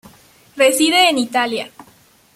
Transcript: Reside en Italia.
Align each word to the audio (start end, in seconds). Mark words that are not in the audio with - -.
Reside 0.55 1.09
en 1.09 1.17
Italia. 1.19 1.69